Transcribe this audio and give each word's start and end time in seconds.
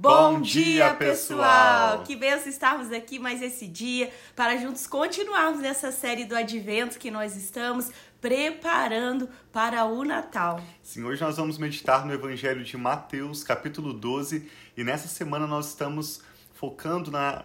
Bom 0.00 0.40
dia, 0.40 0.94
pessoal! 0.94 2.04
Que 2.04 2.14
benção 2.14 2.48
estarmos 2.48 2.92
aqui 2.92 3.18
mais 3.18 3.42
esse 3.42 3.66
dia 3.66 4.12
para 4.36 4.56
juntos 4.56 4.86
continuarmos 4.86 5.60
nessa 5.60 5.90
série 5.90 6.24
do 6.24 6.36
Advento 6.36 7.00
que 7.00 7.10
nós 7.10 7.34
estamos 7.34 7.90
preparando 8.20 9.28
para 9.52 9.84
o 9.86 10.04
Natal. 10.04 10.62
Sim, 10.84 11.02
hoje 11.02 11.20
nós 11.20 11.36
vamos 11.36 11.58
meditar 11.58 12.06
no 12.06 12.14
Evangelho 12.14 12.62
de 12.62 12.76
Mateus, 12.76 13.42
capítulo 13.42 13.92
12, 13.92 14.48
e 14.76 14.84
nessa 14.84 15.08
semana 15.08 15.48
nós 15.48 15.70
estamos 15.70 16.22
focando 16.54 17.10
na 17.10 17.44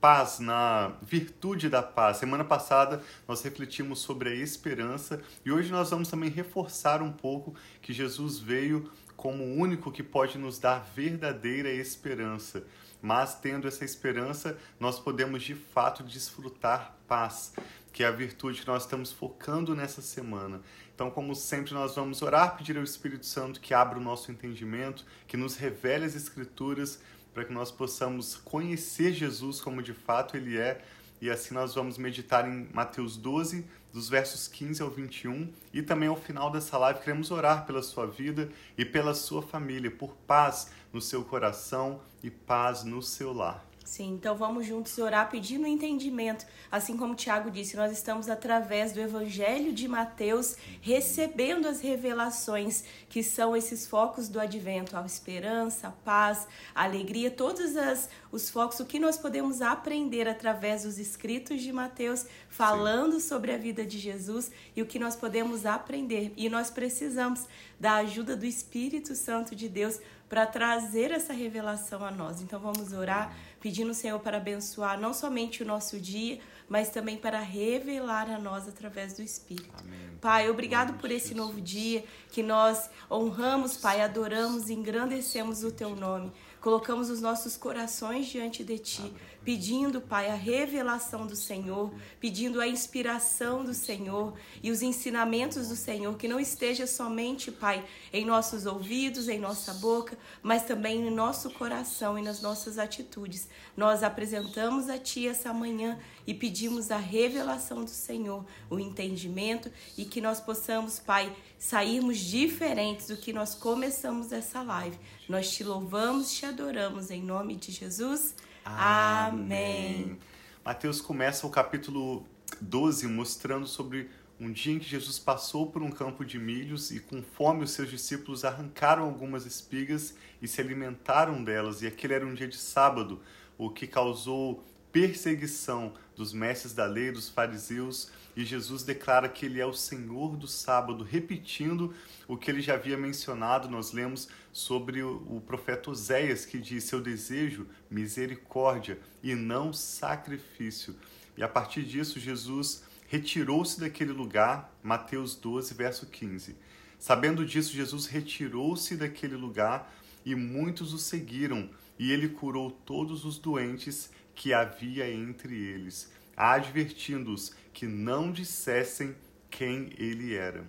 paz, 0.00 0.40
na 0.40 0.92
virtude 1.00 1.68
da 1.68 1.84
paz. 1.84 2.16
Semana 2.16 2.44
passada 2.44 3.00
nós 3.28 3.42
refletimos 3.42 4.00
sobre 4.00 4.30
a 4.30 4.34
esperança 4.34 5.22
e 5.44 5.52
hoje 5.52 5.70
nós 5.70 5.90
vamos 5.90 6.08
também 6.08 6.30
reforçar 6.30 7.00
um 7.00 7.12
pouco 7.12 7.54
que 7.80 7.92
Jesus 7.92 8.40
veio 8.40 8.90
como 9.16 9.42
o 9.44 9.56
único 9.56 9.90
que 9.90 10.02
pode 10.02 10.38
nos 10.38 10.58
dar 10.58 10.80
verdadeira 10.94 11.70
esperança. 11.70 12.64
Mas 13.00 13.34
tendo 13.34 13.68
essa 13.68 13.84
esperança, 13.84 14.58
nós 14.80 14.98
podemos 14.98 15.42
de 15.42 15.54
fato 15.54 16.02
desfrutar 16.02 16.96
paz, 17.06 17.54
que 17.92 18.02
é 18.02 18.06
a 18.06 18.10
virtude 18.10 18.60
que 18.60 18.66
nós 18.66 18.82
estamos 18.82 19.12
focando 19.12 19.74
nessa 19.74 20.02
semana. 20.02 20.60
Então, 20.94 21.10
como 21.10 21.34
sempre, 21.34 21.74
nós 21.74 21.94
vamos 21.94 22.22
orar, 22.22 22.56
pedir 22.56 22.76
ao 22.76 22.82
Espírito 22.82 23.26
Santo 23.26 23.60
que 23.60 23.74
abra 23.74 23.98
o 23.98 24.02
nosso 24.02 24.32
entendimento, 24.32 25.04
que 25.26 25.36
nos 25.36 25.56
revele 25.56 26.06
as 26.06 26.14
Escrituras, 26.14 27.00
para 27.34 27.44
que 27.44 27.52
nós 27.52 27.70
possamos 27.70 28.36
conhecer 28.36 29.12
Jesus 29.12 29.60
como 29.60 29.82
de 29.82 29.92
fato 29.92 30.36
Ele 30.36 30.56
é. 30.56 30.82
E 31.20 31.30
assim 31.30 31.54
nós 31.54 31.74
vamos 31.74 31.98
meditar 31.98 32.46
em 32.48 32.68
Mateus 32.72 33.16
12, 33.16 33.66
dos 33.92 34.08
versos 34.08 34.46
15 34.46 34.82
ao 34.82 34.90
21. 34.90 35.52
E 35.72 35.82
também 35.82 36.08
ao 36.08 36.16
final 36.16 36.50
dessa 36.50 36.78
live 36.78 37.00
queremos 37.00 37.30
orar 37.30 37.66
pela 37.66 37.82
sua 37.82 38.06
vida 38.06 38.50
e 38.76 38.84
pela 38.84 39.14
sua 39.14 39.42
família, 39.42 39.90
por 39.90 40.14
paz 40.26 40.70
no 40.92 41.00
seu 41.00 41.24
coração 41.24 42.00
e 42.22 42.30
paz 42.30 42.84
no 42.84 43.02
seu 43.02 43.32
lar. 43.32 43.65
Sim, 43.86 44.14
então 44.14 44.34
vamos 44.34 44.66
juntos 44.66 44.98
orar 44.98 45.30
pedindo 45.30 45.64
entendimento. 45.64 46.44
Assim 46.72 46.96
como 46.96 47.12
o 47.12 47.16
Tiago 47.16 47.52
disse, 47.52 47.76
nós 47.76 47.92
estamos 47.92 48.28
através 48.28 48.90
do 48.90 49.00
Evangelho 49.00 49.72
de 49.72 49.86
Mateus 49.86 50.56
recebendo 50.80 51.68
as 51.68 51.80
revelações 51.80 52.82
que 53.08 53.22
são 53.22 53.56
esses 53.56 53.86
focos 53.86 54.28
do 54.28 54.40
advento, 54.40 54.96
a 54.96 55.06
esperança, 55.06 55.86
a 55.86 55.92
paz, 55.92 56.48
a 56.74 56.82
alegria, 56.82 57.30
todos 57.30 57.76
as, 57.76 58.10
os 58.32 58.50
focos, 58.50 58.80
o 58.80 58.84
que 58.84 58.98
nós 58.98 59.16
podemos 59.16 59.62
aprender 59.62 60.26
através 60.26 60.82
dos 60.82 60.98
escritos 60.98 61.62
de 61.62 61.72
Mateus, 61.72 62.26
falando 62.48 63.20
Sim. 63.20 63.28
sobre 63.28 63.52
a 63.52 63.56
vida 63.56 63.86
de 63.86 64.00
Jesus 64.00 64.50
e 64.74 64.82
o 64.82 64.86
que 64.86 64.98
nós 64.98 65.14
podemos 65.14 65.64
aprender. 65.64 66.32
E 66.36 66.48
nós 66.48 66.70
precisamos 66.70 67.46
da 67.78 67.96
ajuda 67.96 68.34
do 68.34 68.44
Espírito 68.44 69.14
Santo 69.14 69.54
de 69.54 69.68
Deus 69.68 70.00
para 70.28 70.46
trazer 70.46 71.10
essa 71.10 71.32
revelação 71.32 72.04
a 72.04 72.10
nós. 72.10 72.40
Então 72.40 72.58
vamos 72.58 72.92
orar 72.92 73.34
pedindo 73.60 73.90
o 73.90 73.94
Senhor 73.94 74.18
para 74.20 74.36
abençoar 74.36 74.98
não 74.98 75.12
somente 75.14 75.62
o 75.62 75.66
nosso 75.66 75.98
dia, 75.98 76.40
mas 76.68 76.90
também 76.90 77.16
para 77.16 77.40
revelar 77.40 78.28
a 78.30 78.38
nós 78.38 78.68
através 78.68 79.14
do 79.14 79.22
Espírito. 79.22 79.70
Amém. 79.78 79.98
Pai, 80.20 80.50
obrigado 80.50 80.98
por 80.98 81.10
esse 81.10 81.34
novo 81.34 81.60
dia 81.60 82.04
que 82.30 82.42
nós 82.42 82.90
honramos, 83.10 83.76
Pai, 83.76 84.00
adoramos 84.00 84.68
e 84.68 84.74
engrandecemos 84.74 85.62
o 85.62 85.70
teu 85.70 85.94
nome. 85.94 86.32
Colocamos 86.66 87.10
os 87.10 87.20
nossos 87.20 87.56
corações 87.56 88.26
diante 88.26 88.64
de 88.64 88.76
ti, 88.76 89.14
pedindo, 89.44 90.00
Pai, 90.00 90.28
a 90.28 90.34
revelação 90.34 91.24
do 91.24 91.36
Senhor, 91.36 91.94
pedindo 92.18 92.60
a 92.60 92.66
inspiração 92.66 93.62
do 93.64 93.72
Senhor 93.72 94.34
e 94.60 94.72
os 94.72 94.82
ensinamentos 94.82 95.68
do 95.68 95.76
Senhor, 95.76 96.16
que 96.16 96.26
não 96.26 96.40
esteja 96.40 96.84
somente, 96.84 97.52
Pai, 97.52 97.84
em 98.12 98.24
nossos 98.24 98.66
ouvidos, 98.66 99.28
em 99.28 99.38
nossa 99.38 99.74
boca, 99.74 100.18
mas 100.42 100.64
também 100.64 101.06
em 101.06 101.10
nosso 101.14 101.50
coração 101.50 102.18
e 102.18 102.22
nas 102.22 102.42
nossas 102.42 102.78
atitudes. 102.78 103.48
Nós 103.76 104.02
apresentamos 104.02 104.90
a 104.90 104.98
Ti 104.98 105.28
essa 105.28 105.54
manhã 105.54 105.96
e 106.26 106.34
pedimos 106.34 106.90
a 106.90 106.96
revelação 106.96 107.84
do 107.84 107.90
Senhor, 107.90 108.44
o 108.68 108.78
entendimento 108.78 109.70
e 109.96 110.04
que 110.04 110.20
nós 110.20 110.40
possamos, 110.40 110.98
Pai, 110.98 111.34
sairmos 111.58 112.18
diferentes 112.18 113.06
do 113.06 113.16
que 113.16 113.32
nós 113.32 113.54
começamos 113.54 114.32
essa 114.32 114.62
live. 114.62 114.98
Nós 115.28 115.50
te 115.52 115.62
louvamos, 115.62 116.32
te 116.32 116.44
adoramos 116.44 117.10
em 117.10 117.22
nome 117.22 117.56
de 117.56 117.72
Jesus. 117.72 118.34
Amém. 118.64 120.18
Mateus 120.64 121.00
começa 121.00 121.46
o 121.46 121.50
capítulo 121.50 122.26
12 122.60 123.06
mostrando 123.06 123.66
sobre 123.66 124.10
um 124.38 124.52
dia 124.52 124.74
em 124.74 124.78
que 124.78 124.84
Jesus 124.88 125.18
passou 125.18 125.70
por 125.70 125.82
um 125.82 125.90
campo 125.90 126.24
de 126.24 126.38
milhos 126.38 126.90
e 126.90 127.00
com 127.00 127.22
fome 127.22 127.64
os 127.64 127.70
seus 127.70 127.88
discípulos 127.88 128.44
arrancaram 128.44 129.04
algumas 129.04 129.46
espigas 129.46 130.14
e 130.42 130.48
se 130.48 130.60
alimentaram 130.60 131.42
delas. 131.42 131.82
E 131.82 131.86
aquele 131.86 132.14
era 132.14 132.26
um 132.26 132.34
dia 132.34 132.48
de 132.48 132.58
sábado, 132.58 133.20
o 133.56 133.70
que 133.70 133.86
causou 133.86 134.62
perseguição 134.96 135.92
dos 136.16 136.32
mestres 136.32 136.72
da 136.72 136.86
lei, 136.86 137.12
dos 137.12 137.28
fariseus, 137.28 138.10
e 138.34 138.46
Jesus 138.46 138.82
declara 138.82 139.28
que 139.28 139.44
ele 139.44 139.60
é 139.60 139.66
o 139.66 139.74
Senhor 139.74 140.38
do 140.38 140.48
sábado, 140.48 141.04
repetindo 141.04 141.94
o 142.26 142.34
que 142.34 142.50
ele 142.50 142.62
já 142.62 142.76
havia 142.76 142.96
mencionado. 142.96 143.68
Nós 143.68 143.92
lemos 143.92 144.26
sobre 144.54 145.02
o, 145.02 145.42
profeta 145.46 145.90
Oséias, 145.90 146.46
que 146.46 146.58
diz: 146.58 146.84
Seu 146.84 146.98
desejo, 146.98 147.66
misericórdia 147.90 148.98
e 149.22 149.34
não 149.34 149.70
sacrifício. 149.70 150.96
E 151.36 151.42
a 151.42 151.48
partir 151.48 151.82
disso, 151.82 152.18
Jesus 152.18 152.82
retirou-se 153.06 153.78
daquele 153.78 154.12
lugar, 154.12 154.74
Mateus 154.82 155.34
12, 155.36 155.74
verso 155.74 156.06
15. 156.06 156.56
Sabendo 156.98 157.44
disso, 157.44 157.74
Jesus 157.74 158.06
retirou-se 158.06 158.96
daquele 158.96 159.36
lugar 159.36 159.94
e 160.24 160.34
muitos 160.34 160.94
o 160.94 160.98
seguiram, 160.98 161.68
e 161.98 162.10
ele 162.10 162.30
curou 162.30 162.70
todos 162.70 163.26
os 163.26 163.38
doentes 163.38 164.10
que 164.36 164.54
havia 164.54 165.10
entre 165.10 165.52
eles 165.56 166.14
advertindo-os 166.36 167.54
que 167.72 167.86
não 167.86 168.30
dissessem 168.30 169.16
quem 169.50 169.90
ele 169.96 170.34
era. 170.34 170.68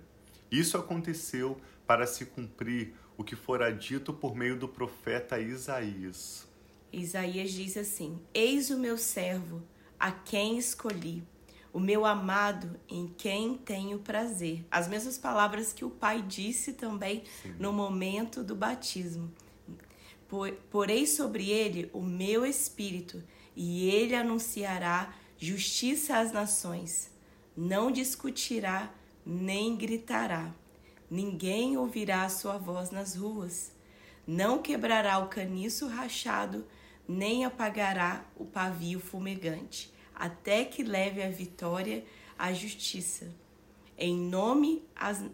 Isso 0.50 0.78
aconteceu 0.78 1.60
para 1.86 2.06
se 2.06 2.24
cumprir 2.24 2.94
o 3.16 3.22
que 3.22 3.36
fora 3.36 3.70
dito 3.70 4.12
por 4.12 4.34
meio 4.34 4.58
do 4.58 4.66
profeta 4.66 5.38
Isaías. 5.38 6.48
Isaías 6.90 7.50
diz 7.50 7.76
assim: 7.76 8.18
Eis 8.32 8.70
o 8.70 8.78
meu 8.78 8.96
servo, 8.96 9.62
a 10.00 10.10
quem 10.10 10.56
escolhi, 10.56 11.22
o 11.70 11.78
meu 11.78 12.06
amado, 12.06 12.80
em 12.88 13.08
quem 13.08 13.58
tenho 13.58 13.98
prazer. 13.98 14.64
As 14.70 14.88
mesmas 14.88 15.18
palavras 15.18 15.72
que 15.72 15.84
o 15.84 15.90
pai 15.90 16.22
disse 16.22 16.72
também 16.72 17.24
Sim. 17.42 17.54
no 17.58 17.72
momento 17.72 18.42
do 18.42 18.56
batismo. 18.56 19.30
Porei 20.70 21.06
sobre 21.06 21.50
ele 21.50 21.90
o 21.92 22.02
meu 22.02 22.44
espírito, 22.44 23.22
e 23.60 23.90
ele 23.90 24.14
anunciará 24.14 25.12
justiça 25.36 26.16
às 26.18 26.30
nações. 26.30 27.10
Não 27.56 27.90
discutirá 27.90 28.88
nem 29.26 29.76
gritará. 29.76 30.54
Ninguém 31.10 31.76
ouvirá 31.76 32.22
a 32.22 32.28
sua 32.28 32.56
voz 32.56 32.92
nas 32.92 33.16
ruas. 33.16 33.72
Não 34.24 34.62
quebrará 34.62 35.18
o 35.18 35.26
caniço 35.26 35.88
rachado, 35.88 36.64
nem 37.08 37.44
apagará 37.44 38.24
o 38.36 38.44
pavio 38.44 39.00
fumegante, 39.00 39.92
até 40.14 40.64
que 40.64 40.84
leve 40.84 41.20
a 41.20 41.28
vitória 41.28 42.04
à 42.38 42.52
justiça. 42.52 43.34
Em 43.96 44.16
nome, 44.16 44.84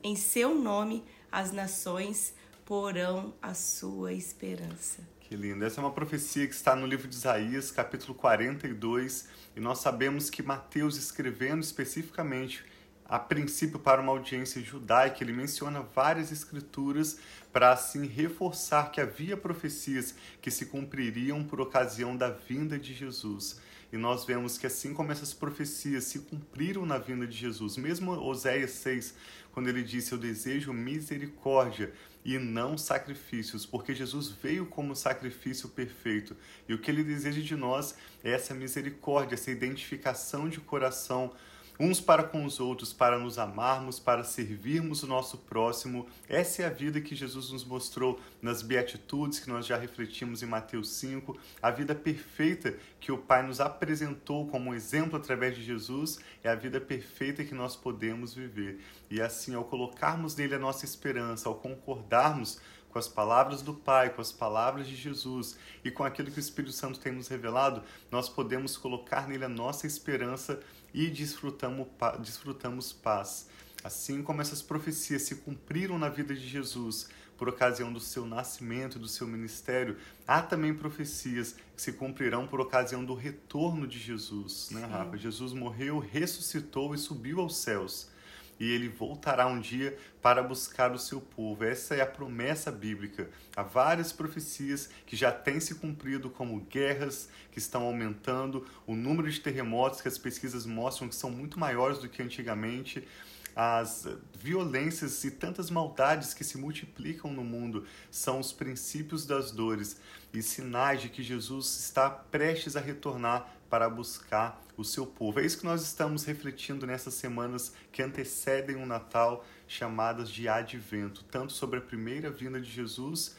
em 0.03 0.17
seu 0.17 0.55
nome, 0.55 1.05
as 1.31 1.53
nações 1.53 2.35
porão 2.65 3.35
a 3.43 3.53
sua 3.53 4.15
esperança. 4.15 5.14
Que 5.27 5.37
lindo. 5.37 5.65
Essa 5.65 5.81
é 5.81 5.83
uma 5.83 5.91
profecia 5.91 6.47
que 6.47 6.53
está 6.53 6.77
no 6.77 6.87
livro 6.87 7.09
de 7.09 7.15
Isaías, 7.15 7.71
capítulo 7.71 8.15
42, 8.15 9.27
e 9.57 9.61
nós 9.61 9.79
sabemos 9.79 10.29
que 10.29 10.43
Mateus, 10.43 10.99
escrevendo 10.99 11.63
especificamente 11.63 12.63
a 13.07 13.19
princípio 13.19 13.79
para 13.79 14.03
uma 14.03 14.13
audiência 14.13 14.61
judaica, 14.61 15.25
ele 15.25 15.33
menciona 15.33 15.81
várias 15.81 16.31
escrituras 16.31 17.19
para 17.51 17.73
assim 17.73 18.07
reforçar 18.07 18.91
que 18.91 19.01
havia 19.01 19.35
profecias 19.35 20.15
que 20.43 20.51
se 20.51 20.67
cumpririam 20.67 21.43
por 21.43 21.59
ocasião 21.59 22.15
da 22.15 22.29
vinda 22.29 22.79
de 22.79 22.93
Jesus. 22.93 23.59
E 23.95 23.97
nós 23.97 24.25
vemos 24.25 24.59
que 24.59 24.67
assim 24.67 24.93
como 24.93 25.13
essas 25.13 25.33
profecias 25.33 26.03
se 26.03 26.19
cumpriram 26.19 26.85
na 26.85 26.99
vinda 26.99 27.29
de 27.29 27.37
Jesus, 27.37 27.77
mesmo 27.77 28.11
Oséias 28.11 28.73
6, 28.73 29.15
quando 29.53 29.69
ele 29.69 29.85
disse: 29.85 30.11
Eu 30.11 30.19
desejo 30.19 30.73
misericórdia 30.73 31.93
e 32.25 32.37
não 32.37 32.77
sacrifícios, 32.77 33.65
porque 33.65 33.95
Jesus 33.95 34.31
veio 34.31 34.67
como 34.67 34.97
sacrifício 34.97 35.69
perfeito. 35.69 36.37
E 36.69 36.75
o 36.75 36.79
que 36.81 36.91
ele 36.91 37.05
deseja 37.05 37.41
de 37.41 37.55
nós 37.55 37.95
é 38.25 38.33
essa 38.33 38.53
misericórdia, 38.53 39.37
essa 39.37 39.53
identificação 39.53 40.49
de 40.49 40.59
coração 40.59 41.33
uns 41.79 42.01
para 42.01 42.23
com 42.23 42.45
os 42.45 42.61
outros, 42.61 42.93
para 42.93 43.19
nos 43.19 43.39
amarmos, 43.39 43.99
para 43.99 44.23
servirmos 44.23 45.03
o 45.03 45.07
nosso 45.07 45.39
próximo. 45.39 46.07
Essa 46.29 46.63
é 46.63 46.67
a 46.67 46.71
vida 46.71 47.01
que 47.01 47.15
Jesus 47.15 47.51
nos 47.51 47.65
mostrou 47.65 48.21
nas 48.41 48.63
beatitudes 48.63 49.41
que 49.41 49.49
nós 49.49 49.67
já 49.67 49.77
refletimos 49.77 50.43
em 50.43 50.47
Mateus 50.47 50.91
5, 50.91 51.37
a 51.61 51.71
vida 51.71 51.95
perfeita 51.95 52.77
que 53.01 53.11
o 53.11 53.19
Pai 53.19 53.43
nos 53.43 53.61
apresentou 53.61 54.47
como 54.49 54.71
um 54.71 54.75
exemplo 54.75 55.17
através 55.17 55.57
de 55.57 55.65
Jesus, 55.65 56.19
é 56.43 56.49
a 56.49 56.55
vida 56.55 56.81
perfeita 56.81 57.45
que 57.45 57.55
nós 57.55 57.77
podemos 57.77 58.35
viver. 58.35 58.81
E 59.11 59.21
assim, 59.21 59.55
ao 59.55 59.65
colocarmos 59.65 60.37
nele 60.37 60.55
a 60.55 60.59
nossa 60.59 60.85
esperança, 60.85 61.49
ao 61.49 61.57
concordarmos 61.57 62.61
com 62.95 62.99
as 63.01 63.09
palavras 63.09 63.61
do 63.61 63.75
Pai, 63.75 64.11
com 64.11 64.21
as 64.21 64.31
palavras 64.31 64.87
de 64.87 64.95
Jesus 64.95 65.59
e 65.85 65.91
com 65.91 66.05
aquilo 66.05 66.31
que 66.31 66.39
o 66.39 66.41
Espírito 66.41 66.73
Santo 66.73 67.01
tem 67.01 67.13
nos 67.13 67.27
revelado, 67.27 67.83
nós 68.09 68.29
podemos 68.29 68.77
colocar 68.77 69.27
nele 69.27 69.45
a 69.45 69.49
nossa 69.49 69.85
esperança 69.85 70.61
e 70.95 71.11
desfrutamos, 71.11 71.89
desfrutamos 72.21 72.93
paz. 72.93 73.49
Assim 73.83 74.23
como 74.23 74.41
essas 74.41 74.63
profecias 74.63 75.23
se 75.23 75.35
cumpriram 75.35 75.99
na 75.99 76.09
vida 76.09 76.37
de 76.37 76.47
Jesus 76.47 77.09
por 77.37 77.49
ocasião 77.49 77.93
do 77.93 77.99
seu 77.99 78.25
nascimento 78.25 78.97
e 78.97 79.01
do 79.01 79.09
seu 79.09 79.27
ministério, 79.27 79.97
há 80.25 80.41
também 80.41 80.73
profecias 80.73 81.57
que 81.75 81.83
se 81.83 81.95
cumprirão 81.95 82.47
por 82.47 82.61
ocasião 82.61 83.05
do 83.05 83.15
retorno 83.15 83.89
de 83.89 83.99
Jesus, 83.99 84.69
né, 84.71 84.87
Rafa? 84.87 85.19
Jesus 85.19 85.53
morreu, 85.53 85.99
ressuscitou 85.99 86.95
e 86.95 86.99
subiu 86.99 87.41
aos 87.41 87.57
céus 87.57 88.14
e 88.59 88.71
ele 88.71 88.89
voltará 88.89 89.47
um 89.47 89.61
dia 89.61 89.97
para 90.23 90.43
buscar 90.43 90.93
o 90.93 90.99
seu 90.99 91.21
povo. 91.21 91.65
Essa 91.65 91.95
é 91.95 92.01
a 92.01 92.07
promessa 92.07 92.71
bíblica. 92.71 93.29
Há 93.57 93.63
várias 93.63 94.13
profecias 94.13 94.89
que 95.07 95.17
já 95.17 95.31
têm 95.33 95.61
se 95.61 95.75
cumprido, 95.77 96.31
como 96.31 96.61
guerras 96.61 97.29
que 97.51 97.59
estão 97.59 97.83
aumentando, 97.83 98.67
o 98.87 98.95
número 98.95 99.31
de 99.31 99.41
terremotos 99.41 100.01
que 100.01 100.09
as 100.09 100.19
pesquisas 100.19 100.67
mostram 100.67 101.09
que 101.09 101.15
são 101.15 101.31
muito 101.31 101.59
maiores 101.59 101.99
do 101.99 102.09
que 102.09 102.23
antigamente 102.23 103.07
as 103.55 104.09
violências 104.37 105.23
e 105.23 105.31
tantas 105.31 105.71
maldades 105.71 106.35
que 106.35 106.43
se 106.43 106.59
multiplicam 106.59 107.33
no 107.33 107.45
mundo 107.45 107.87
são 108.11 108.41
os 108.41 108.53
princípios 108.53 109.25
das 109.25 109.53
dores 109.53 110.01
e 110.33 110.43
sinais 110.43 111.01
de 111.01 111.09
que 111.09 111.23
Jesus 111.23 111.79
está 111.79 112.11
prestes 112.11 112.75
a 112.75 112.81
retornar 112.81 113.49
para 113.75 113.91
buscar 113.91 114.63
o 114.77 114.85
seu 114.85 115.05
povo. 115.05 115.41
É 115.41 115.45
isso 115.45 115.59
que 115.59 115.65
nós 115.65 115.83
estamos 115.83 116.23
refletindo 116.23 116.87
nessas 116.87 117.15
semanas 117.15 117.73
que 117.91 118.05
antecedem 118.05 118.77
o 118.77 118.87
Natal, 118.87 119.45
chamadas 119.67 120.31
de 120.31 120.49
advento, 120.49 121.25
tanto 121.25 121.53
sobre 121.53 121.81
a 121.81 121.83
primeira 121.83 122.31
vinda 122.31 122.61
de 122.61 122.71
Jesus 122.71 123.35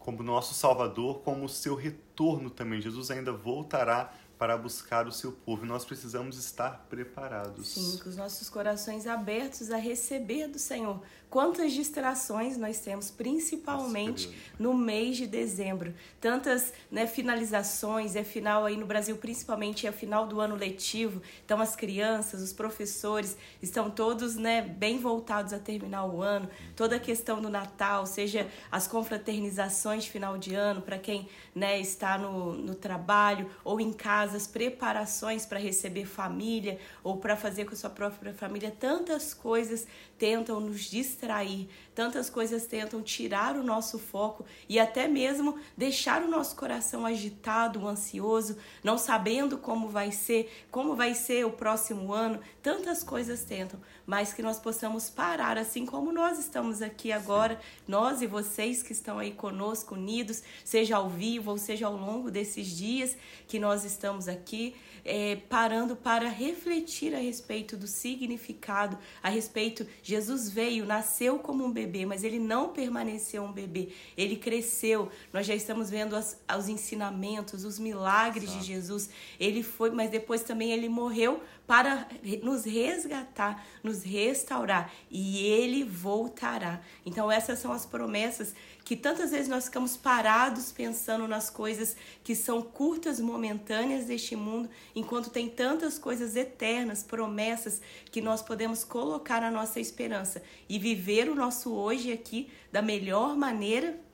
como 0.00 0.20
nosso 0.20 0.52
Salvador, 0.52 1.20
como 1.20 1.44
o 1.44 1.48
seu 1.48 1.76
retorno 1.76 2.50
também. 2.50 2.80
Jesus 2.80 3.08
ainda 3.12 3.30
voltará 3.30 4.12
para 4.36 4.56
buscar 4.56 5.06
o 5.06 5.12
seu 5.12 5.30
povo. 5.30 5.64
Nós 5.64 5.84
precisamos 5.84 6.36
estar 6.36 6.86
preparados. 6.90 7.68
Sim, 7.68 7.98
com 7.98 8.08
os 8.08 8.16
nossos 8.16 8.50
corações 8.50 9.06
abertos 9.06 9.70
a 9.70 9.76
receber 9.76 10.48
do 10.48 10.58
Senhor. 10.58 11.00
Quantas 11.30 11.72
distrações 11.72 12.56
nós 12.56 12.80
temos, 12.80 13.10
principalmente 13.10 14.34
no 14.58 14.72
mês 14.72 15.18
de 15.18 15.26
dezembro. 15.26 15.94
Tantas 16.18 16.72
né, 16.90 17.06
finalizações, 17.06 18.16
é 18.16 18.24
final 18.24 18.64
aí 18.64 18.78
no 18.78 18.86
Brasil, 18.86 19.14
principalmente 19.18 19.86
é 19.86 19.92
final 19.92 20.26
do 20.26 20.40
ano 20.40 20.56
letivo. 20.56 21.20
Então 21.44 21.60
as 21.60 21.76
crianças, 21.76 22.40
os 22.40 22.54
professores 22.54 23.36
estão 23.60 23.90
todos 23.90 24.36
né, 24.36 24.62
bem 24.62 24.98
voltados 24.98 25.52
a 25.52 25.58
terminar 25.58 26.06
o 26.06 26.22
ano. 26.22 26.48
Toda 26.74 26.96
a 26.96 27.00
questão 27.00 27.42
do 27.42 27.50
Natal, 27.50 28.06
seja 28.06 28.48
as 28.72 28.86
confraternizações 28.86 30.04
de 30.04 30.10
final 30.10 30.38
de 30.38 30.54
ano, 30.54 30.80
para 30.80 30.98
quem 30.98 31.28
né, 31.54 31.78
está 31.78 32.16
no, 32.16 32.54
no 32.54 32.74
trabalho 32.74 33.50
ou 33.62 33.78
em 33.80 33.92
casa, 33.92 34.38
as 34.38 34.46
preparações 34.46 35.44
para 35.44 35.58
receber 35.58 36.06
família 36.06 36.78
ou 37.04 37.18
para 37.18 37.36
fazer 37.36 37.66
com 37.66 37.74
a 37.74 37.76
sua 37.76 37.90
própria 37.90 38.32
família. 38.32 38.74
Tantas 38.78 39.34
coisas 39.34 39.86
tentam 40.18 40.58
nos 40.58 40.80
distrair, 40.90 41.17
extrair 41.18 41.66
tantas 41.98 42.30
coisas 42.30 42.64
tentam 42.64 43.02
tirar 43.02 43.56
o 43.56 43.64
nosso 43.64 43.98
foco 43.98 44.46
e 44.68 44.78
até 44.78 45.08
mesmo 45.08 45.58
deixar 45.76 46.22
o 46.22 46.28
nosso 46.28 46.54
coração 46.54 47.04
agitado, 47.04 47.88
ansioso, 47.88 48.56
não 48.84 48.96
sabendo 48.96 49.58
como 49.58 49.88
vai 49.88 50.12
ser, 50.12 50.48
como 50.70 50.94
vai 50.94 51.12
ser 51.12 51.44
o 51.44 51.50
próximo 51.50 52.12
ano. 52.12 52.38
Tantas 52.62 53.02
coisas 53.02 53.42
tentam, 53.42 53.80
mas 54.06 54.32
que 54.32 54.42
nós 54.42 54.60
possamos 54.60 55.10
parar, 55.10 55.58
assim 55.58 55.84
como 55.84 56.12
nós 56.12 56.38
estamos 56.38 56.82
aqui 56.82 57.10
agora, 57.10 57.56
Sim. 57.56 57.82
nós 57.88 58.22
e 58.22 58.28
vocês 58.28 58.80
que 58.80 58.92
estão 58.92 59.18
aí 59.18 59.32
conosco, 59.32 59.96
unidos, 59.96 60.44
seja 60.64 60.98
ao 60.98 61.08
vivo 61.08 61.50
ou 61.50 61.58
seja 61.58 61.88
ao 61.88 61.96
longo 61.96 62.30
desses 62.30 62.68
dias 62.68 63.16
que 63.48 63.58
nós 63.58 63.84
estamos 63.84 64.28
aqui 64.28 64.76
é, 65.08 65.36
parando 65.48 65.96
para 65.96 66.28
refletir 66.28 67.14
a 67.14 67.18
respeito 67.18 67.78
do 67.78 67.86
significado, 67.86 68.98
a 69.22 69.30
respeito. 69.30 69.86
Jesus 70.02 70.50
veio, 70.50 70.84
nasceu 70.84 71.38
como 71.38 71.64
um 71.64 71.72
bebê, 71.72 71.87
mas 72.06 72.24
ele 72.24 72.38
não 72.38 72.68
permaneceu 72.68 73.42
um 73.42 73.52
bebê, 73.52 73.88
ele 74.16 74.36
cresceu. 74.36 75.10
Nós 75.32 75.46
já 75.46 75.54
estamos 75.54 75.90
vendo 75.90 76.14
as, 76.14 76.40
os 76.56 76.68
ensinamentos, 76.68 77.64
os 77.64 77.78
milagres 77.78 78.50
Exato. 78.50 78.60
de 78.60 78.66
Jesus. 78.66 79.10
Ele 79.38 79.62
foi, 79.62 79.90
mas 79.90 80.10
depois 80.10 80.42
também 80.42 80.72
ele 80.72 80.88
morreu 80.88 81.42
para 81.68 82.08
nos 82.42 82.64
resgatar, 82.64 83.62
nos 83.82 84.02
restaurar 84.02 84.90
e 85.10 85.44
ele 85.44 85.84
voltará. 85.84 86.80
Então 87.04 87.30
essas 87.30 87.58
são 87.58 87.70
as 87.70 87.84
promessas 87.84 88.54
que 88.82 88.96
tantas 88.96 89.32
vezes 89.32 89.48
nós 89.48 89.66
ficamos 89.66 89.94
parados 89.94 90.72
pensando 90.72 91.28
nas 91.28 91.50
coisas 91.50 91.94
que 92.24 92.34
são 92.34 92.62
curtas, 92.62 93.20
momentâneas 93.20 94.06
deste 94.06 94.34
mundo, 94.34 94.70
enquanto 94.96 95.28
tem 95.28 95.46
tantas 95.46 95.98
coisas 95.98 96.36
eternas, 96.36 97.02
promessas 97.02 97.82
que 98.10 98.22
nós 98.22 98.40
podemos 98.40 98.82
colocar 98.82 99.42
a 99.42 99.50
nossa 99.50 99.78
esperança 99.78 100.42
e 100.70 100.78
viver 100.78 101.28
o 101.28 101.34
nosso 101.34 101.74
hoje 101.74 102.10
aqui 102.10 102.50
da 102.72 102.80
melhor 102.80 103.36
maneira 103.36 104.07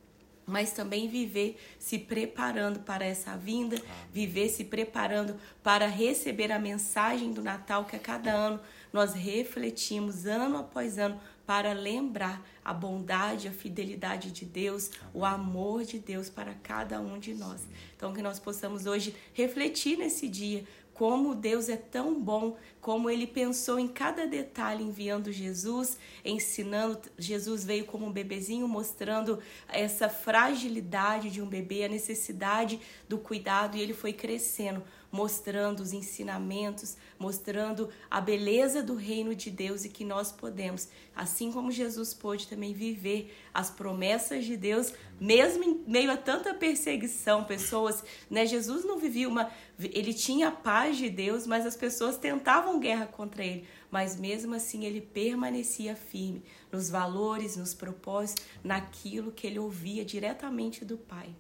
mas 0.47 0.73
também 0.73 1.09
viver 1.09 1.59
se 1.79 1.99
preparando 1.99 2.81
para 2.81 3.05
essa 3.05 3.37
vinda, 3.37 3.77
Amém. 3.77 3.91
viver 4.13 4.49
se 4.49 4.65
preparando 4.65 5.37
para 5.63 5.87
receber 5.87 6.53
a 6.53 6.59
mensagem 6.59 7.33
do 7.33 7.43
Natal 7.43 7.85
que 7.85 7.97
a 7.97 7.99
cada 7.99 8.31
ano 8.33 8.61
nós 8.93 9.15
refletimos 9.15 10.27
ano 10.27 10.59
após 10.59 10.99
ano 10.99 11.21
para 11.47 11.73
lembrar 11.73 12.43
a 12.65 12.73
bondade, 12.73 13.49
a 13.49 13.53
fidelidade 13.53 14.31
de 14.31 14.45
Deus, 14.45 14.91
Amém. 15.01 15.11
o 15.15 15.25
amor 15.25 15.85
de 15.85 15.99
Deus 15.99 16.31
para 16.31 16.55
cada 16.55 17.01
um 17.01 17.19
de 17.19 17.35
nós. 17.35 17.67
Então 17.97 18.15
que 18.15 18.23
nós 18.23 18.39
possamos 18.39 18.87
hoje 18.87 19.15
refletir 19.35 19.99
nesse 19.99 20.29
dia 20.29 20.65
como 20.95 21.35
Deus 21.35 21.69
é 21.69 21.77
tão 21.77 22.19
bom, 22.21 22.57
como 22.81 23.11
ele 23.11 23.27
pensou 23.27 23.79
em 23.79 23.89
cada 23.89 24.27
detalhe 24.27 24.85
enviando 24.85 25.33
Jesus, 25.33 25.99
ensinando. 26.25 27.01
Jesus 27.19 27.65
veio 27.65 27.85
como 27.85 28.07
um 28.07 28.13
bebezinho, 28.13 28.69
mostrando 28.69 29.41
essa 29.69 30.09
fragilidade 30.09 31.31
de 31.31 31.43
um 31.43 31.47
bebê, 31.47 31.85
a 31.85 31.89
necessidade 31.89 32.81
do 33.09 33.19
cuidado, 33.19 33.77
e 33.77 33.81
ele 33.81 33.93
foi 33.93 34.13
crescendo 34.13 34.83
mostrando 35.15 35.79
os 35.79 35.93
ensinamentos, 35.93 36.97
mostrando 37.17 37.89
a 38.11 38.21
beleza 38.21 38.83
do 38.83 38.97
reino 38.97 39.33
de 39.33 39.49
Deus 39.49 39.85
e 39.85 39.89
que 39.89 40.05
nós 40.05 40.33
podemos, 40.33 40.89
assim 41.15 41.53
como 41.53 41.71
Jesus 41.71 42.13
pôde 42.13 42.49
também 42.49 42.75
viver 42.75 43.33
as 43.55 43.71
promessas 43.71 44.45
de 44.45 44.57
Deus, 44.57 44.93
mesmo 45.21 45.63
em 45.63 45.85
meio 45.87 46.11
a 46.11 46.17
tanta 46.17 46.53
perseguição, 46.53 47.45
pessoas, 47.45 48.03
né? 48.29 48.45
Jesus 48.45 48.85
não 48.85 48.99
vivia 48.99 49.29
uma 49.29 49.53
ele 49.79 50.15
tinha 50.15 50.49
a 50.49 50.53
paz 50.85 50.99
de 50.99 51.09
Deus, 51.09 51.47
mas 51.47 51.65
as 51.65 51.77
pessoas 51.77 52.19
tentavam 52.19 52.79
guerra 52.79 53.07
contra 53.07 53.43
ele, 53.43 53.67
mas 53.91 54.21
mesmo 54.21 54.55
assim 54.55 54.85
ele 54.85 55.01
permanecia 55.01 55.97
firme 55.97 56.43
nos 56.71 56.91
valores, 56.91 57.57
nos 57.57 57.73
propósitos, 57.73 58.45
naquilo 58.63 59.33
que 59.33 59.47
ele 59.47 59.59
ouvia 59.59 60.05
diretamente 60.05 60.85
do 60.85 60.99
Pai. 60.99 61.35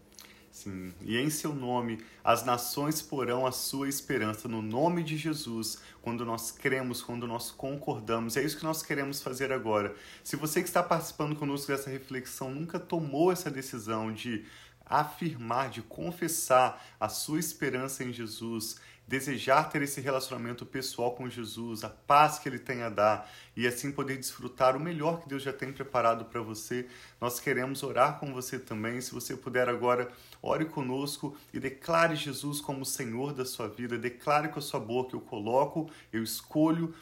Sim, 0.50 0.94
e 1.02 1.18
em 1.18 1.28
seu 1.28 1.54
nome 1.54 2.02
as 2.22 2.42
nações 2.42 3.02
porão 3.02 3.44
a 3.44 3.52
sua 3.52 3.86
esperança 3.86 4.48
no 4.48 4.62
nome 4.62 5.02
de 5.02 5.16
Jesus, 5.16 5.78
quando 6.00 6.24
nós 6.24 6.50
cremos, 6.50 7.02
quando 7.02 7.26
nós 7.26 7.50
concordamos. 7.50 8.38
É 8.38 8.42
isso 8.42 8.56
que 8.56 8.64
nós 8.64 8.82
queremos 8.82 9.20
fazer 9.20 9.52
agora. 9.52 9.94
Se 10.22 10.36
você 10.36 10.62
que 10.62 10.68
está 10.68 10.82
participando 10.82 11.36
conosco 11.36 11.66
dessa 11.66 11.90
reflexão 11.90 12.50
nunca 12.50 12.78
tomou 12.78 13.30
essa 13.30 13.50
decisão 13.50 14.10
de 14.10 14.46
afirmar, 14.86 15.70
de 15.70 15.82
confessar 15.82 16.82
a 17.00 17.08
sua 17.08 17.38
esperança 17.38 18.04
em 18.04 18.12
Jesus, 18.12 18.76
desejar 19.06 19.70
ter 19.70 19.82
esse 19.82 20.00
relacionamento 20.00 20.64
pessoal 20.64 21.12
com 21.12 21.28
Jesus, 21.28 21.84
a 21.84 21.90
paz 21.90 22.38
que 22.38 22.48
Ele 22.48 22.58
tem 22.58 22.82
a 22.82 22.88
dar 22.88 23.30
e 23.56 23.66
assim 23.66 23.92
poder 23.92 24.16
desfrutar 24.16 24.76
o 24.76 24.80
melhor 24.80 25.20
que 25.20 25.28
Deus 25.28 25.42
já 25.42 25.52
tem 25.52 25.72
preparado 25.72 26.24
para 26.24 26.40
você. 26.40 26.86
Nós 27.20 27.38
queremos 27.38 27.82
orar 27.82 28.18
com 28.18 28.32
você 28.32 28.58
também. 28.58 29.00
Se 29.00 29.12
você 29.12 29.36
puder 29.36 29.68
agora, 29.68 30.10
ore 30.42 30.64
conosco 30.64 31.36
e 31.52 31.60
declare 31.60 32.16
Jesus 32.16 32.60
como 32.60 32.84
Senhor 32.84 33.34
da 33.34 33.44
sua 33.44 33.68
vida. 33.68 33.98
Declare 33.98 34.48
com 34.48 34.58
a 34.58 34.62
sua 34.62 34.80
boca: 34.80 35.14
Eu 35.14 35.20
coloco, 35.20 35.90
eu 36.12 36.22
escolho 36.22 36.94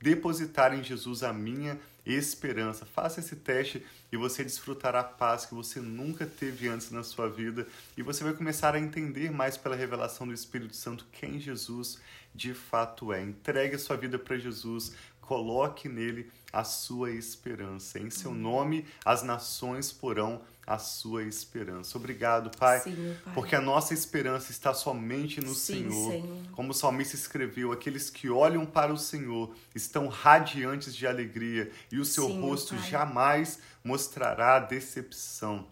depositar 0.00 0.72
em 0.72 0.82
Jesus 0.82 1.22
a 1.22 1.32
minha 1.32 1.78
esperança. 2.14 2.86
Faça 2.86 3.20
esse 3.20 3.36
teste 3.36 3.84
e 4.12 4.16
você 4.16 4.42
desfrutará 4.42 5.00
a 5.00 5.04
paz 5.04 5.46
que 5.46 5.54
você 5.54 5.80
nunca 5.80 6.26
teve 6.26 6.68
antes 6.68 6.90
na 6.90 7.02
sua 7.02 7.28
vida 7.28 7.66
e 7.96 8.02
você 8.02 8.24
vai 8.24 8.32
começar 8.32 8.74
a 8.74 8.80
entender 8.80 9.30
mais 9.30 9.56
pela 9.56 9.76
revelação 9.76 10.26
do 10.26 10.34
Espírito 10.34 10.74
Santo 10.76 11.06
quem 11.12 11.38
Jesus 11.38 11.98
de 12.34 12.54
fato 12.54 13.12
é. 13.12 13.22
Entregue 13.22 13.74
a 13.74 13.78
sua 13.78 13.96
vida 13.96 14.18
para 14.18 14.38
Jesus, 14.38 14.94
coloque 15.20 15.88
nele 15.88 16.30
a 16.52 16.64
sua 16.64 17.10
esperança. 17.12 17.98
Em 17.98 18.10
seu 18.10 18.32
nome, 18.32 18.86
as 19.04 19.22
nações 19.22 19.92
porão 19.92 20.40
a 20.66 20.78
sua 20.78 21.24
esperança. 21.24 21.98
Obrigado, 21.98 22.56
Pai, 22.56 22.78
Sim, 22.80 23.16
pai. 23.24 23.34
porque 23.34 23.56
a 23.56 23.60
nossa 23.60 23.92
esperança 23.92 24.52
está 24.52 24.72
somente 24.72 25.40
no 25.40 25.52
Sim, 25.52 25.90
Senhor. 25.90 26.12
Senhor. 26.12 26.38
Como 26.52 26.70
o 26.70 26.74
salmista 26.74 27.16
escreveu, 27.16 27.72
aqueles 27.72 28.08
que 28.08 28.30
olham 28.30 28.64
para 28.64 28.92
o 28.92 28.96
Senhor 28.96 29.52
estão 29.74 30.06
radiantes 30.06 30.94
de 30.94 31.06
alegria 31.08 31.72
e 31.90 31.98
o 31.98 32.04
seu 32.04 32.28
Sim, 32.28 32.40
rosto 32.40 32.78
jamais 32.78 33.58
mostrará 33.82 34.60
decepção. 34.60 35.66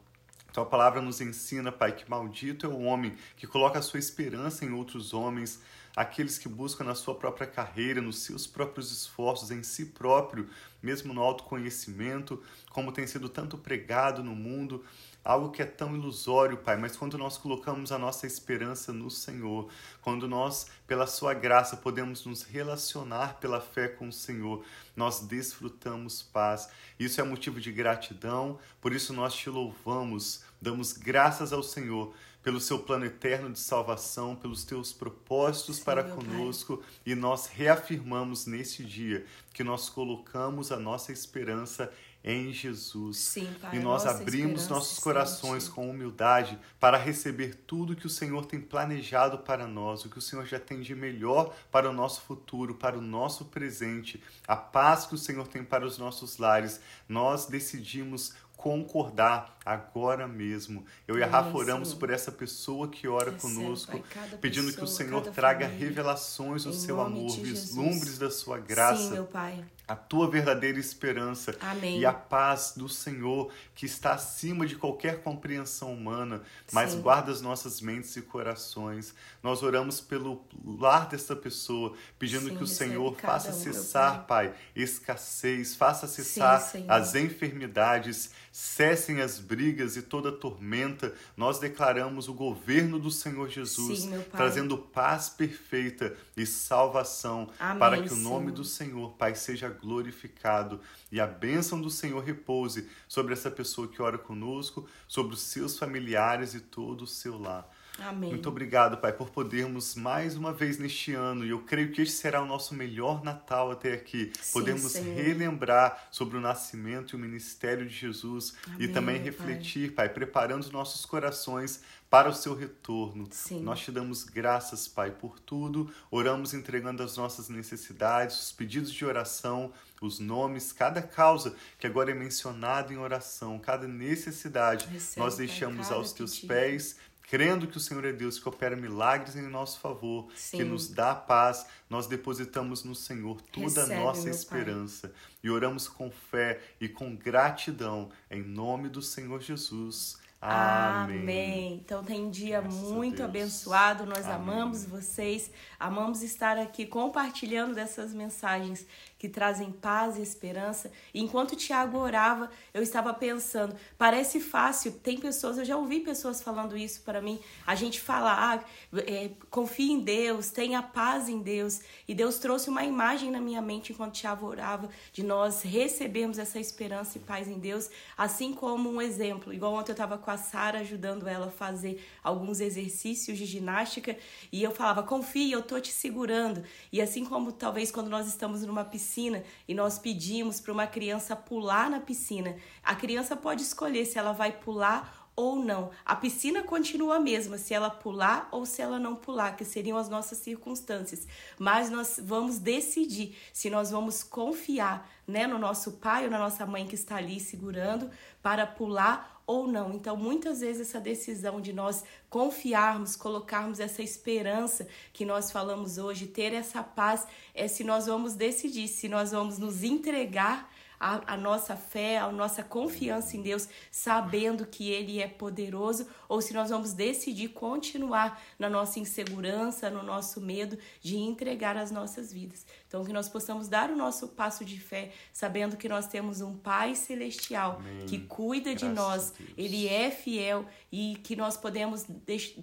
Tua 0.53 0.67
palavra 0.67 1.01
nos 1.01 1.21
ensina, 1.21 1.71
Pai, 1.71 1.93
que 1.93 2.11
maldito 2.11 2.67
é 2.67 2.69
o 2.69 2.81
homem 2.81 3.15
que 3.37 3.47
coloca 3.47 3.79
a 3.79 3.83
sua 3.83 4.01
esperança 4.01 4.65
em 4.65 4.73
outros 4.73 5.15
homens, 5.15 5.61
aqueles 5.99 6.39
que 6.39 6.49
buscam 6.49 6.85
na 6.85 6.95
sua 6.95 7.13
própria 7.17 7.45
carreira, 7.45 8.01
nos 8.01 8.21
seus 8.21 8.47
próprios 8.47 8.93
esforços, 8.93 9.51
em 9.51 9.65
si 9.65 9.87
próprio, 9.87 10.49
mesmo 10.81 11.13
no 11.13 11.21
autoconhecimento, 11.21 12.41
como 12.71 12.93
tem 12.93 13.05
sido 13.05 13.29
tanto 13.29 13.59
pregado 13.59 14.23
no 14.23 14.33
mundo, 14.33 14.85
algo 15.25 15.51
que 15.51 15.61
é 15.61 15.65
tão 15.65 15.97
ilusório, 15.97 16.59
Pai, 16.59 16.77
mas 16.77 16.97
quando 16.97 17.19
nós 17.19 17.37
colocamos 17.37 17.91
a 17.91 17.99
nossa 17.99 18.29
esperança 18.29 18.93
no 18.93 19.11
Senhor, 19.11 19.69
quando 20.01 20.29
nós, 20.29 20.69
pela 20.87 21.05
Sua 21.05 21.35
graça, 21.35 21.77
podemos 21.77 22.25
nos 22.25 22.45
relacionar 22.45 23.41
pela 23.41 23.61
fé 23.61 23.89
com 23.89 24.07
o 24.07 24.13
Senhor, 24.13 24.65
nós 24.95 25.19
desfrutamos 25.19 26.23
paz. 26.23 26.71
Isso 26.97 27.21
é 27.21 27.25
motivo 27.25 27.61
de 27.61 27.73
gratidão, 27.73 28.57
por 28.81 28.93
isso 28.93 29.13
nós 29.13 29.35
te 29.35 29.51
louvamos, 29.51 30.45
damos 30.63 30.93
graças 30.93 31.53
ao 31.53 31.65
Senhor 31.65 32.15
pelo 32.43 32.61
seu 32.61 32.79
plano 32.79 33.05
eterno 33.05 33.51
de 33.51 33.59
salvação, 33.59 34.37
pelos 34.37 34.65
teus 34.65 34.93
propósitos 34.93 35.77
Sim, 35.77 35.85
para 35.85 36.05
conosco, 36.05 36.83
e 37.05 37.15
nós 37.15 37.47
reafirmamos 37.47 38.47
neste 38.47 38.85
dia 38.85 39.27
que 39.53 39.65
nós 39.65 39.89
colocamos 39.89 40.71
a 40.71 40.79
nossa 40.79 41.13
esperança 41.13 41.93
em 42.23 42.53
Jesus. 42.53 43.17
Sim, 43.17 43.49
pai, 43.61 43.77
e 43.77 43.79
nós 43.79 44.05
abrimos 44.05 44.69
nossos 44.69 44.99
corações 44.99 45.65
sente. 45.65 45.75
com 45.75 45.89
humildade 45.89 46.59
para 46.79 46.99
receber 46.99 47.55
tudo 47.67 47.97
que 47.97 48.07
o 48.07 48.11
Senhor 48.11 48.45
tem 48.45 48.61
planejado 48.61 49.39
para 49.39 49.67
nós, 49.67 50.05
o 50.05 50.11
que 50.11 50.19
o 50.19 50.23
Senhor 50.23 50.45
já 50.45 50.59
tem 50.59 50.81
de 50.81 50.95
melhor 50.95 51.55
para 51.71 51.89
o 51.89 51.93
nosso 51.93 52.21
futuro, 52.23 52.75
para 52.75 52.99
o 52.99 53.01
nosso 53.01 53.47
presente, 53.47 54.23
a 54.47 54.57
paz 54.57 55.07
que 55.07 55.15
o 55.15 55.19
Senhor 55.19 55.47
tem 55.47 55.65
para 55.65 55.87
os 55.87 55.97
nossos 55.97 56.39
lares. 56.39 56.81
Nós 57.09 57.47
decidimos 57.47 58.35
concordar 58.59 59.57
agora 59.65 60.27
mesmo. 60.27 60.85
Eu 61.07 61.17
e 61.17 61.23
a 61.23 61.27
Rafa 61.27 61.57
oramos 61.57 61.95
por 61.95 62.11
essa 62.11 62.31
pessoa 62.31 62.89
que 62.89 63.07
ora 63.07 63.31
Recebe, 63.31 63.55
conosco, 63.55 63.93
pai, 63.93 64.39
pedindo 64.41 64.67
pessoa, 64.67 64.79
que 64.79 64.85
o 64.85 64.95
Senhor 64.95 65.23
traga 65.31 65.67
família, 65.67 65.89
revelações 65.89 66.65
do 66.65 66.75
seu 66.75 67.01
amor, 67.01 67.31
vislumbres 67.39 68.19
da 68.19 68.31
sua 68.31 68.59
graça. 68.59 69.03
Sim, 69.05 69.13
meu 69.13 69.25
Pai 69.25 69.65
a 69.89 69.97
tua 69.97 70.31
verdadeira 70.31 70.79
esperança 70.79 71.57
Amém. 71.63 71.99
e 71.99 72.05
a 72.05 72.13
paz 72.13 72.75
do 72.77 72.91
Senhor 72.91 73.51
que 73.75 73.87
está 73.87 74.13
acima 74.13 74.67
de 74.67 74.77
qualquer 74.77 75.23
compreensão 75.23 75.95
humana, 75.95 76.43
mas 76.73 76.93
Sim. 76.93 77.01
guarda 77.01 77.33
as 77.33 77.41
nossas 77.41 77.81
mentes 77.81 78.15
e 78.15 78.21
corações. 78.21 79.15
Nós 79.43 79.63
oramos 79.63 79.99
pelo 79.99 80.45
lar 80.63 81.09
dessa 81.09 81.35
pessoa, 81.35 81.95
pedindo 82.19 82.51
Sim, 82.51 82.57
que 82.57 82.63
o 82.63 82.67
Senhor 82.67 83.17
faça 83.17 83.49
um, 83.49 83.55
cessar, 83.55 84.27
pai. 84.27 84.49
pai, 84.49 84.59
escassez, 84.77 85.75
faça 85.75 86.07
cessar 86.07 86.61
Sim, 86.61 86.85
as 86.87 87.15
enfermidades, 87.15 88.31
cessem 88.53 89.23
as 89.23 89.39
brigas 89.39 89.97
e 89.97 90.03
toda 90.03 90.31
tormenta. 90.31 91.15
Nós 91.35 91.59
declaramos 91.59 92.29
o 92.29 92.35
governo 92.35 92.99
do 92.99 93.11
Senhor 93.11 93.49
Jesus, 93.49 94.07
trazendo 94.33 94.77
paz 94.77 95.31
perfeita 95.31 96.15
e 96.37 96.45
salvação 96.45 97.49
Amém, 97.59 97.79
para 97.79 98.03
que 98.03 98.13
o 98.13 98.17
nome 98.17 98.53
do 98.53 98.65
Senhor, 98.65 99.13
Pai, 99.13 99.35
seja 99.35 99.78
glorificado 99.81 100.81
e 101.11 101.21
a 101.21 101.27
bênção 101.27 101.81
do 101.81 101.91
Senhor 101.91 102.23
repouse 102.23 102.89
sobre 103.07 103.33
essa 103.33 103.51
pessoa 103.51 103.89
que 103.89 104.03
ora 104.03 104.19
conosco, 104.19 104.89
sobre 105.07 105.35
os 105.35 105.41
seus 105.41 105.79
familiares 105.79 106.55
e 106.55 106.61
todo 106.61 107.03
o 107.03 107.07
seu 107.07 107.39
lar. 107.39 107.69
Amém. 107.99 108.31
Muito 108.31 108.49
obrigado, 108.49 108.99
Pai, 108.99 109.13
por 109.13 109.31
podermos 109.31 109.95
mais 109.95 110.37
uma 110.37 110.53
vez 110.53 110.79
neste 110.79 111.13
ano, 111.15 111.45
e 111.45 111.51
eu 111.51 111.61
creio 111.61 111.91
que 111.93 112.03
este 112.03 112.15
será 112.17 112.41
o 112.43 112.47
nosso 112.47 112.75
melhor 112.75 113.23
Natal 113.25 113.71
até 113.71 113.93
aqui, 113.93 114.33
Sim, 114.41 114.53
podermos 114.53 114.93
Senhor. 114.93 115.17
relembrar 115.17 116.09
sobre 116.11 116.37
o 116.37 116.41
nascimento 116.41 117.13
e 117.13 117.17
o 117.17 117.19
ministério 117.19 117.87
de 117.87 117.95
Jesus 117.95 118.55
Amém, 118.67 118.77
e 118.81 118.89
também 118.89 119.19
refletir, 119.23 119.93
pai. 119.93 120.07
pai, 120.07 120.15
preparando 120.15 120.63
os 120.63 120.71
nossos 120.71 121.05
corações 121.05 121.83
para 122.11 122.29
o 122.31 122.35
seu 122.35 122.55
retorno. 122.55 123.29
Sim. 123.31 123.61
Nós 123.63 123.81
te 123.81 123.93
damos 123.93 124.25
graças, 124.25 124.89
Pai, 124.89 125.11
por 125.11 125.39
tudo. 125.39 125.93
Oramos 126.11 126.55
entregando 126.55 127.03
as 127.03 127.17
nossas 127.19 127.51
necessidades, 127.51 128.45
os 128.45 128.53
pedidos 128.53 128.91
de 128.91 129.05
oração, 129.05 129.73
os 130.01 130.19
nomes, 130.19 130.73
cada 130.73 131.03
causa 131.03 131.55
que 131.79 131.87
agora 131.87 132.11
é 132.11 132.15
mencionado 132.15 132.93
em 132.93 132.97
oração, 132.97 133.59
cada 133.59 133.87
necessidade, 133.87 134.87
Recebe, 134.87 135.21
nós 135.21 135.37
deixamos 135.37 135.89
pai, 135.89 135.97
aos 135.97 136.13
teus 136.13 136.35
pedido. 136.37 136.49
pés 136.49 136.97
crendo 137.29 137.67
que 137.67 137.77
o 137.77 137.81
Senhor 137.81 138.05
é 138.05 138.13
Deus 138.13 138.39
que 138.39 138.49
opera 138.49 138.75
milagres 138.75 139.37
em 139.37 139.43
nosso 139.43 139.79
favor, 139.81 140.29
Sim. 140.35 140.59
que 140.59 140.65
nos 140.65 140.89
dá 140.89 141.15
paz, 141.15 141.67
nós 141.89 142.07
depositamos 142.07 142.85
no 142.85 142.95
Senhor 142.95 143.41
toda 143.53 143.83
Recebe, 143.83 143.95
a 143.95 144.05
nossa 144.05 144.31
esperança 144.31 145.13
e 145.43 145.51
oramos 145.51 145.87
com 145.87 146.11
fé 146.11 146.61
e 146.81 146.89
com 146.89 147.15
gratidão 147.15 148.11
em 148.31 148.43
nome 148.43 148.89
do 148.89 149.03
Senhor 149.03 149.41
Jesus. 149.41 150.19
Amém. 150.41 151.19
Amém. 151.21 151.83
Então 151.85 152.05
tem 152.05 152.27
um 152.27 152.31
dia 152.31 152.63
muito 152.63 153.23
abençoado. 153.25 154.07
Nós 154.07 154.25
Amém. 154.25 154.37
amamos 154.37 154.85
vocês, 154.85 155.51
amamos 155.81 156.23
estar 156.23 156.57
aqui 156.59 156.87
compartilhando 156.87 157.75
dessas 157.75 158.15
mensagens 158.15 158.87
que 159.19 159.29
trazem 159.29 159.73
paz 159.73 160.17
e 160.17 160.23
esperança. 160.23 160.93
E 161.13 161.21
enquanto 161.21 161.53
o 161.53 161.57
Tiago 161.57 161.99
orava, 161.99 162.49
eu 162.73 162.83
estava 162.83 163.13
pensando, 163.13 163.75
parece 163.99 164.41
fácil, 164.41 164.93
tem 164.93 165.19
pessoas, 165.19 165.59
eu 165.59 165.65
já 165.65 165.77
ouvi 165.77 166.01
pessoas 166.01 166.41
falando 166.41 166.77
isso 166.77 167.03
para 167.03 167.21
mim, 167.21 167.41
a 167.67 167.75
gente 167.75 168.01
fala, 168.01 168.55
ah, 168.55 168.65
é, 168.99 169.31
confia 169.51 169.93
em 169.93 169.99
Deus, 169.99 170.51
tenha 170.51 170.81
paz 170.81 171.29
em 171.29 171.41
Deus. 171.41 171.81
E 172.07 172.15
Deus 172.15 172.39
trouxe 172.39 172.71
uma 172.71 172.85
imagem 172.85 173.31
na 173.31 173.41
minha 173.41 173.61
mente 173.61 173.93
enquanto 173.93 174.15
o 174.15 174.19
Tiago 174.19 174.47
orava, 174.47 174.89
de 175.13 175.25
nós 175.25 175.63
recebermos 175.63 176.39
essa 176.39 176.61
esperança 176.61 177.19
e 177.19 177.21
paz 177.21 177.49
em 177.49 177.59
Deus, 177.59 177.91
assim 178.17 178.53
como 178.53 178.89
um 178.89 179.03
exemplo, 179.03 179.53
igual 179.53 179.75
ontem 179.75 179.91
eu 179.91 179.95
estava 179.95 180.17
com 180.29 180.33
a 180.33 180.37
Sara 180.37 180.81
ajudando 180.81 181.27
ela 181.27 181.47
a 181.47 181.51
fazer 181.51 182.07
alguns 182.23 182.61
exercícios 182.61 183.39
de 183.39 183.47
ginástica, 183.47 184.15
e 184.53 184.63
eu 184.63 184.71
falava, 184.73 185.03
confia, 185.03 185.55
eu 185.55 185.63
tô 185.63 185.81
te 185.81 185.91
segurando. 185.91 186.63
E 186.93 187.01
assim 187.01 187.25
como 187.25 187.51
talvez 187.51 187.91
quando 187.91 188.11
nós 188.11 188.29
estamos 188.29 188.61
numa 188.61 188.85
piscina, 188.85 189.43
e 189.67 189.73
nós 189.73 189.99
pedimos 189.99 190.61
para 190.61 190.71
uma 190.71 190.87
criança 190.87 191.35
pular 191.35 191.89
na 191.89 191.99
piscina, 191.99 192.57
a 192.85 192.95
criança 192.95 193.35
pode 193.37 193.63
escolher 193.63 194.05
se 194.05 194.19
ela 194.19 194.33
vai 194.33 194.53
pular 194.53 195.31
ou 195.35 195.57
não. 195.57 195.93
A 196.05 196.15
piscina 196.15 196.63
continua 196.63 197.17
a 197.17 197.21
mesma, 197.21 197.57
se 197.57 197.73
ela 197.73 197.89
pular 197.89 198.49
ou 198.51 198.67
se 198.67 198.83
ela 198.83 198.99
não 198.99 199.17
pular, 199.17 199.57
que 199.57 199.65
seriam 199.65 199.97
as 199.97 200.11
nossas 200.11 200.37
circunstâncias. 200.37 201.27
Mas 201.59 201.89
nós 201.89 202.21
vamos 202.23 202.59
decidir 202.59 203.35
se 203.51 203.71
nós 203.71 203.91
vamos 203.91 204.23
confiar 204.23 205.09
né, 205.27 205.47
no 205.47 205.59
nosso 205.59 205.93
pai 205.93 206.25
ou 206.25 206.31
na 206.31 206.39
nossa 206.39 206.67
mãe 206.67 206.87
que 206.87 206.97
está 206.97 207.17
ali 207.17 207.41
segurando 207.41 208.11
para 208.43 208.67
pular 208.67 209.38
ou 209.49 209.67
não. 209.67 209.95
Então, 209.95 210.15
muitas 210.15 210.61
vezes 210.61 210.89
essa 210.89 211.01
decisão 211.01 211.59
de 211.59 211.73
nós 211.73 212.05
confiarmos, 212.29 213.17
colocarmos 213.17 213.81
essa 213.81 214.03
esperança 214.03 214.87
que 215.11 215.25
nós 215.25 215.51
falamos 215.51 215.97
hoje, 215.97 216.27
ter 216.27 216.53
essa 216.53 216.83
paz, 216.83 217.27
é 217.55 217.67
se 217.67 217.83
nós 217.83 218.07
vamos 218.07 218.35
decidir, 218.35 218.87
se 218.87 219.09
nós 219.09 219.33
vamos 219.33 219.59
nos 219.59 219.83
entregar 219.83 220.71
a, 220.99 221.35
a, 221.35 221.37
nossa 221.37 221.77
fé, 221.77 222.19
a 222.19 222.31
nossa 222.31 222.63
confiança 222.63 223.37
em 223.37 223.43
Deus, 223.43 223.69
sabendo 223.91 224.67
que 224.67 224.91
Ele 224.91 225.21
é 225.21 225.29
poderoso, 225.29 226.07
ou 226.29 226.41
se 226.41 226.53
nós 226.53 226.71
vamos 226.71 226.93
decidir 226.93 227.49
continuar 227.49 228.43
na 228.59 228.69
nossa 228.69 228.99
insegurança, 228.99 229.91
no 229.91 230.03
nosso 230.03 230.41
medo 230.41 230.79
de 231.01 231.17
entregar 231.17 231.77
as 231.77 231.91
nossas 231.91 232.33
vidas. 232.33 232.67
Então, 232.87 233.05
que 233.05 233.13
nós 233.13 233.29
possamos 233.29 233.69
dar 233.69 233.91
o 233.91 233.97
nosso 233.97 234.29
passo 234.29 234.65
de 234.65 234.81
fé, 234.81 235.13
sabendo 235.33 235.77
que 235.77 235.89
nós 235.89 236.07
temos 236.07 236.41
um 236.41 236.57
Pai 236.57 236.95
Celestial 236.95 237.77
Amém. 237.81 238.07
que 238.07 238.19
cuida 238.19 238.75
Graças 238.75 238.89
de 238.89 238.95
nós, 238.95 239.35
Ele 239.57 239.87
é 239.87 240.11
fiel 240.11 240.67
e 240.91 241.17
que 241.23 241.37
nós 241.37 241.57
podemos 241.57 242.07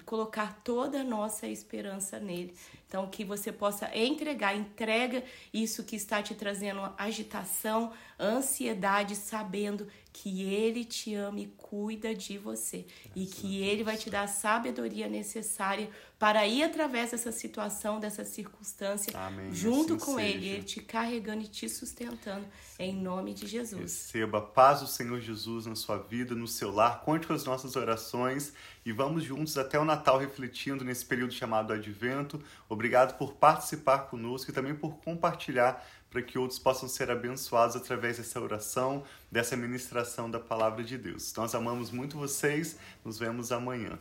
colocar 0.05 0.61
toda 0.63 1.01
a 1.01 1.03
nossa 1.03 1.47
esperança 1.47 2.19
nele. 2.19 2.53
Então, 2.95 3.09
que 3.09 3.25
você 3.25 3.51
possa 3.51 3.93
entregar, 3.93 4.55
entrega 4.55 5.21
isso 5.53 5.83
que 5.83 5.97
está 5.97 6.23
te 6.23 6.33
trazendo 6.33 6.79
agitação, 6.97 7.91
ansiedade, 8.17 9.17
sabendo 9.17 9.85
que 10.15 10.43
Ele 10.43 10.85
te 10.85 11.13
ama 11.13 11.41
e 11.41 11.47
cuida 11.57 12.15
de 12.15 12.37
você. 12.37 12.85
e 13.13 13.25
que 13.25 13.61
Ele 13.61 13.83
vai 13.83 13.97
te 13.97 14.09
dar 14.09 14.23
a 14.23 14.27
sabedoria 14.27 15.09
necessária 15.09 15.89
para 16.17 16.47
ir 16.47 16.63
através 16.63 17.11
dessa 17.11 17.33
situação, 17.33 17.99
dessa 17.99 18.23
circunstância, 18.23 19.11
Amém. 19.19 19.53
junto 19.53 19.95
assim 19.95 20.05
com 20.05 20.15
seja. 20.15 20.27
Ele, 20.27 20.47
Ele 20.47 20.63
te 20.63 20.81
carregando 20.81 21.43
e 21.43 21.47
te 21.47 21.67
sustentando, 21.67 22.45
em 22.79 22.95
nome 22.95 23.33
de 23.33 23.45
Jesus. 23.45 23.81
Receba 23.81 24.37
a 24.37 24.41
paz 24.41 24.79
do 24.79 24.87
Senhor 24.87 25.19
Jesus 25.19 25.65
na 25.65 25.75
sua 25.75 25.97
vida, 25.97 26.33
no 26.33 26.47
seu 26.47 26.71
lar. 26.71 27.01
Conte 27.01 27.27
com 27.27 27.33
as 27.33 27.43
nossas 27.43 27.75
orações 27.75 28.53
e 28.85 28.93
vamos 28.93 29.21
juntos 29.25 29.57
até 29.57 29.77
o 29.77 29.83
Natal 29.83 30.17
refletindo 30.17 30.85
nesse 30.85 31.05
período 31.05 31.33
chamado 31.33 31.73
Advento. 31.73 32.41
Obrigado 32.69 33.17
por 33.17 33.33
participar 33.33 34.07
conosco 34.09 34.49
e 34.49 34.53
também 34.53 34.73
por 34.73 34.95
compartilhar 34.99 35.85
para 36.15 36.21
que 36.21 36.39
outros 36.39 36.57
possam 36.57 36.87
ser 36.87 37.11
abençoados 37.11 37.75
através 37.75 38.15
dessa 38.15 38.39
oração, 38.39 39.03
dessa 39.29 39.57
ministração 39.57 40.31
da 40.31 40.39
palavra 40.39 40.81
de 40.81 40.97
Deus. 40.97 41.33
Nós 41.35 41.53
amamos 41.53 41.91
muito 41.91 42.17
vocês, 42.17 42.77
nos 43.03 43.19
vemos 43.19 43.51
amanhã. 43.51 43.99